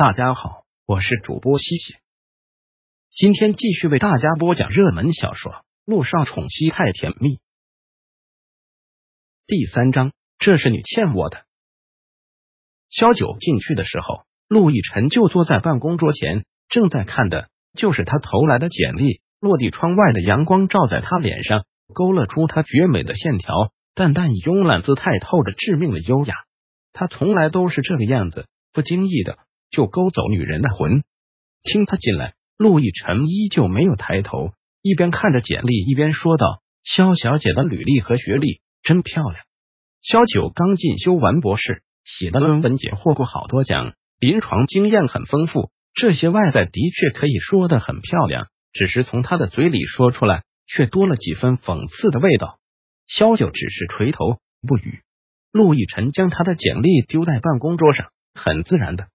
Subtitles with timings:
[0.00, 1.96] 大家好，我是主播西西，
[3.10, 5.52] 今天继续为大家播讲热门小说
[5.84, 7.34] 《陆少宠妻太甜蜜》
[9.46, 10.12] 第三章。
[10.38, 11.44] 这是你欠我的。
[12.88, 19.20] 萧九进去的时候，陆亦辰就坐在办公桌前，正在看的就是他投来的简历。
[19.38, 23.52] 落地窗外的阳光照在他脸上，勾勒出他绝美的线条，
[23.92, 26.36] 淡淡慵懒姿态透着致命的优雅。
[26.94, 29.38] 他从来都是这个样子，不经意的。
[29.70, 31.02] 就勾走女人的魂。
[31.62, 39.44] 听他进来，陆亦辰依旧没有抬头，一边看着简历，一边说道：“肖小姐的履历和学历真漂亮。
[40.02, 45.70] 肖九刚进修完博士，写的论文也获过好多奖，临床经验很丰富。
[45.92, 52.58] 这些外在的确可以说的很漂亮，只是从他的嘴里说出来，却多了几分讽刺的味道。”
[53.06, 55.00] 肖九只是垂头不语。
[55.52, 59.08] 陆亦辰将他的简历丢在办公桌上，很自然的。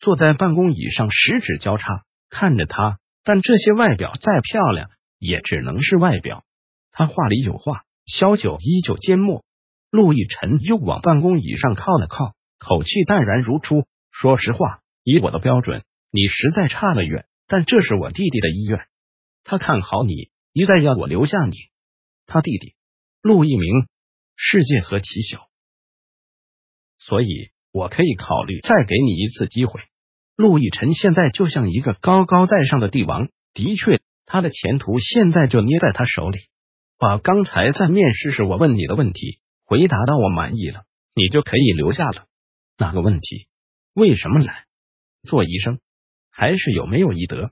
[0.00, 6.44] 坐在办公椅上，十指交叉看着他，但这些外表再漂亮，也只能是外表。
[6.90, 9.44] 他话里有话，萧九依旧缄默。
[9.90, 17.26] 陆亦辰又往办公椅上靠了靠，口气淡然如初：“说实话，以我的标准，你实在差了远。
[17.46, 18.86] 但这是我弟弟的意愿，
[19.42, 21.56] 他看好你，一再要我留下你。
[22.24, 22.74] 他弟弟
[23.20, 23.88] 陆一鸣，
[24.36, 25.48] 世界何其小，
[26.98, 29.82] 所以我可以考虑再给你一次机会。”
[30.40, 36.38] 陆亦辰现在就像一个高高在上的帝王，的确，他的前途现在就捏在他手里。
[36.98, 42.24] 把刚才在面试时我问你的问题回答到我满意了，你就可以留下了。
[42.78, 43.48] 哪个问题？
[43.94, 44.64] 为什么来
[45.22, 45.78] 做医生？
[46.30, 47.50] 还是有没有医德？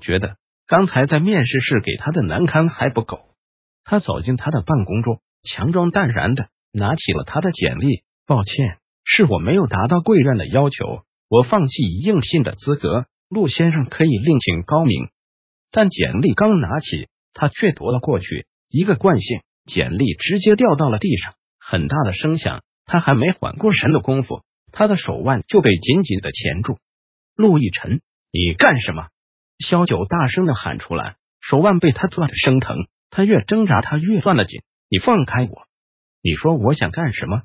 [0.00, 3.20] 觉得刚才在面试室给他的难堪还不够。
[3.84, 8.04] 他走进他的办公桌，强装淡然的拿起了他的简历。
[8.26, 11.02] 抱歉，是我没有达到贵院的要求。
[11.28, 15.08] 我放弃应聘的资格，陆先生可以另请高明。
[15.70, 22.62] 但简历刚拿起，他却夺了过去，一个惯性，简历直接掉到了地上，很大的声响。
[22.86, 26.78] 他还没缓过神的功夫，他的手腕就被紧紧的钳住。
[27.36, 28.00] 陆亦辰，
[28.32, 29.08] 你干什么？
[29.58, 32.76] 萧九大声的喊出来，手腕被他攥的生疼。
[33.10, 34.62] 他越挣扎，他越攥得紧。
[34.88, 35.66] 你放开我！
[36.22, 37.42] 你说我想干什么？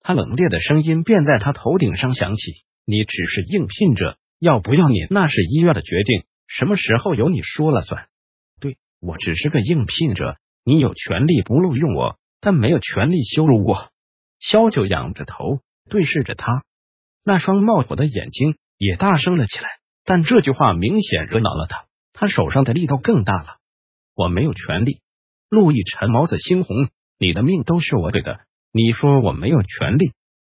[0.00, 2.52] 他冷冽的声音便在他头顶上响起。
[2.84, 8.08] 你只是应聘者，要不要你那是医院的决定，什么时候由你说了算。
[8.60, 13.90] 对我只是个应聘者，你有权利不录用我，但没有权利羞辱我。
[14.40, 16.64] 萧九仰着头对视着他，
[17.24, 19.68] 那双冒火的眼睛也大声了起来。
[20.04, 23.58] 但这句话明显惹恼了他，他手上的力道更大了。
[24.14, 25.00] 我没有权利。
[25.48, 28.40] 陆亦辰眸子猩红，你的命都是我给的，
[28.72, 30.12] 你说我没有权利？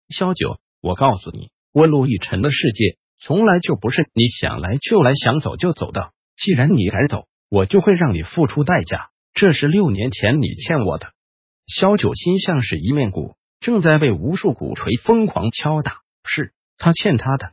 [0.10, 1.50] 萧九，我告诉你。
[1.80, 6.12] 我陆亦辰的世界从来就不是你想来就来，想走就走的。
[6.36, 9.08] 既然你敢走，我就会让你付出代价。
[9.34, 11.14] 这是六年前你欠我的。
[11.68, 16.00] 萧九心像是一面鼓，正在被无数鼓槌疯狂敲打。
[16.28, 17.52] 是他欠他的。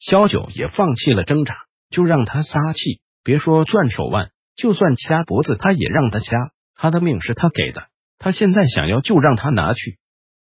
[0.00, 1.54] 萧九也放弃了挣扎，
[1.88, 3.00] 就让他撒气。
[3.24, 6.36] 别说攥手腕，就算掐脖子，他也让他掐。
[6.76, 7.86] 他的命是他给的，
[8.18, 9.98] 他现在想要就让他拿去。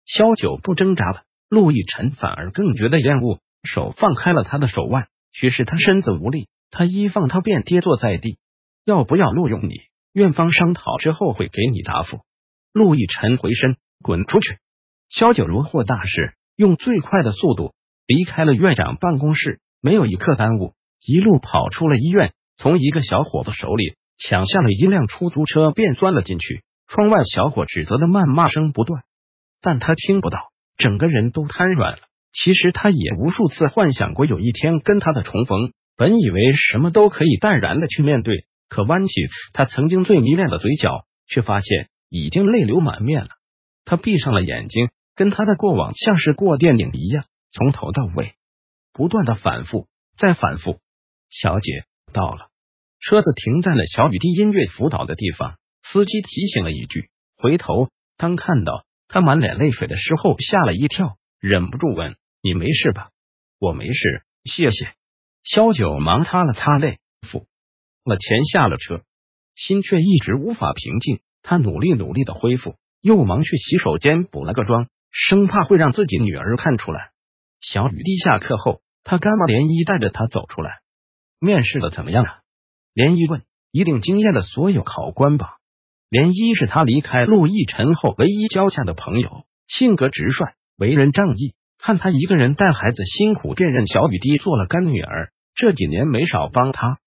[0.06, 1.24] 萧九不挣扎了。
[1.50, 8.38] 陆亦辰反而更觉得厌恶，手放开了他的手腕，许是他身子无力，他一放他便跌坐在地。
[8.84, 9.76] 要不要录用你？
[10.14, 12.20] 院方商讨之后会给你答复。
[12.72, 14.58] 陆亦辰回身滚出去。
[15.10, 17.74] 萧九如获大事，用最快的速度
[18.08, 20.74] 离开了院长办公室，没有一刻耽误，
[21.06, 26.64] 一路跑出了医院，从一个小伙子手里抢下了一辆出租车，便钻了进去。
[26.88, 29.04] 窗外小伙指责的谩骂声不断，
[29.62, 30.40] 但他听不到。
[30.78, 32.00] 整个人都瘫软了。
[32.32, 39.14] 其实他也无数次幻想过有一天跟他的重逢，本以为什么都可以淡然的去面对，可弯起
[39.54, 43.30] 他曾经最迷恋的嘴角，却发现已经泪流满面了。
[43.86, 48.34] 他闭上了眼睛，跟他的过往像是过电影一样，从头到尾
[48.92, 49.88] 不断的反复，
[50.18, 50.80] 再反复。
[51.30, 52.50] 小姐到了，
[53.00, 58.85] 车子停在了小雨滴音乐辅导的地方，司机提醒了一句，回头当看到。
[59.08, 63.10] 他满脸泪水的时候，吓了一跳，忍不住问：“你没事吧
[63.60, 64.94] ？”“我没事，谢谢。”
[65.44, 67.48] 萧九忙擦了擦泪，付
[68.04, 69.04] 了钱下了车，
[69.56, 71.20] 心却一直无法平静。
[71.44, 77.12] 他努力努力的恢复，又忙去洗手间补了个妆，生怕会让自己女儿看出来。
[77.62, 80.80] 小雨滴下课后，他干妈连依带着他走出来。
[81.40, 82.40] 面试的怎么样啊？
[82.94, 85.58] 连依问：“一定惊艳了所有考官吧？”
[86.16, 90.46] 连依是他离开陆亦辰后唯一交下的朋友，性格直率，
[90.78, 95.34] 为人仗义，看他一个人带孩子辛苦，便认小雨滴做了干女儿。
[95.56, 97.00] 这几年没少帮他。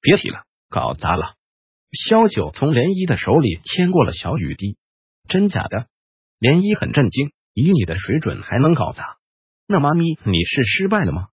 [0.00, 1.34] 别提了，搞砸了。
[1.92, 4.76] 萧九从涟漪的手里牵过了小雨滴，
[5.28, 5.86] 真假的？
[6.40, 9.18] 涟漪很震惊，以你的水准还能搞砸？
[9.68, 11.28] 那妈咪，你是失败了吗？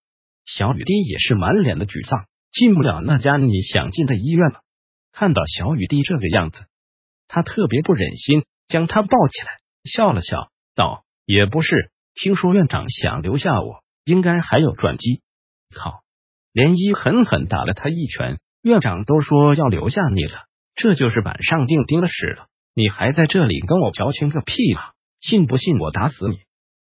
[0.45, 4.61] 小雨滴也是满脸的沮丧，进不了那家你想进的医院了。
[5.11, 6.59] 看到小雨滴这个样子，
[7.33, 9.53] 他特别不忍心，将他抱起来，
[9.85, 15.23] 笑了笑，道：“也不是，听说院长想留下我，应该还有转机。”
[15.73, 16.03] 靠！
[16.53, 18.37] 涟漪狠狠打了他一拳。
[18.61, 20.43] 院长都说要留下你了，
[20.75, 22.45] 这就是板上钉钉的事了。
[22.75, 24.93] 你还在这里跟我矫情个屁啊！
[25.19, 26.37] 信不信我打死你？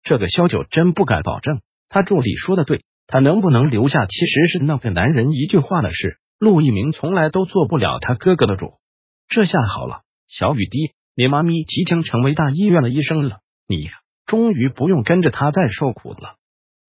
[0.02, 6.18] 这个萧九真不敢保证，他助理说的对，他能不能留下，其实是那个男人一句话的事。
[6.40, 8.80] 陆一鸣从来都做不了他哥哥的主。
[9.28, 10.02] 这下好了，
[10.36, 13.92] 小雨滴，你妈咪即将成为大医院的医生了，你
[14.26, 16.38] 终于不用跟着他再受苦了。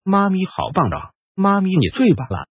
[0.02, 2.48] 妈咪好棒啊，妈咪你最棒了。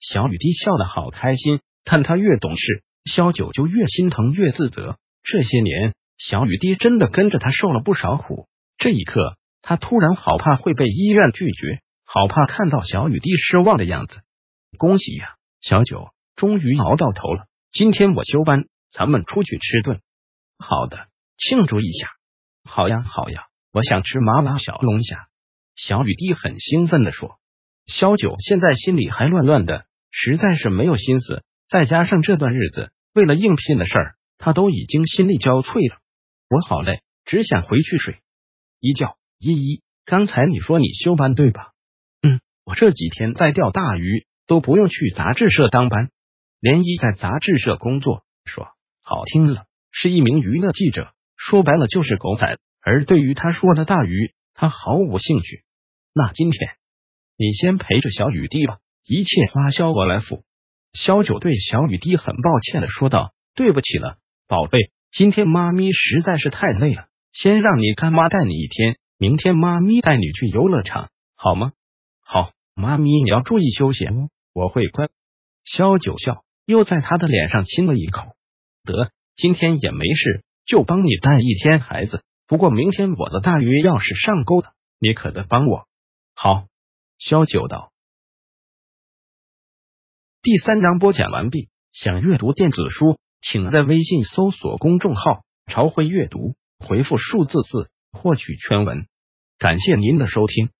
[0.00, 4.98] 小雨滴笑得好开心，看他越懂事，萧九就越心疼，越自责。
[5.22, 8.48] 这些年，小雨滴真的跟着他受了不少苦。
[8.78, 14.22] 这一刻，他突然好怕会被医院拒绝，好怕看到小雨滴失望的样子。
[14.76, 17.44] 恭喜呀，小九，终于熬到头了。
[17.70, 20.00] 今天我休班，咱们出去吃顿
[20.62, 22.08] 好的，庆祝一下。
[22.64, 23.42] 好呀，好呀，
[23.72, 25.28] 我想吃麻辣小龙虾。
[25.76, 27.38] 小雨滴很兴奋的说。
[27.86, 29.86] 萧九现在心里还乱乱的。
[30.14, 35.98] 实在是没有心思，再加上这段日子为了应聘的事儿，他都已经心力交瘁了。
[36.50, 38.20] 我好累，只想回去睡
[38.78, 39.16] 一觉。
[39.38, 41.72] 依依，刚才你说你休班对吧？
[42.20, 46.10] 嗯，我这几天在钓大鱼，都不用去杂志社当班。
[46.60, 48.68] 涟漪在杂志社工作，说
[49.00, 52.58] 好听了是一名娱乐记者，说白了就是狗仔。
[52.80, 55.62] 而对于他说的大鱼，他毫无兴趣。
[56.12, 56.70] 那今天
[57.36, 58.78] 你先陪着小雨滴吧。
[59.04, 60.44] 一切花销我来付。
[60.92, 64.78] 萧九对小雨滴很抱歉的说道：“对不起了，宝贝，
[65.10, 71.72] 今天妈咪实在是太累了，先让你干妈带你一天，明天妈咪带你去游乐场，好吗
[72.24, 75.08] ？”“好，妈咪你要注意休息哦，我会乖。”
[75.66, 78.22] 萧九笑，又在他的脸上亲了一口。
[78.84, 82.22] “得，今天也没事，就帮你带一天孩子。
[82.46, 85.86] 不过明天我的大鱼要是上钩了，你可得帮我。
[86.34, 86.66] ”“好。”
[87.18, 87.92] 萧九道。
[90.42, 91.68] 第三章播讲完毕。
[91.92, 99.06] 想阅读电子书，请在微信搜索公众号“朝晖阅读”，回复数字四获取全文。
[99.58, 100.70] 感谢您的收听。